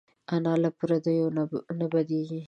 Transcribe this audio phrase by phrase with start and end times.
[0.33, 1.27] انا له پردیو
[1.79, 2.39] نه بدېږي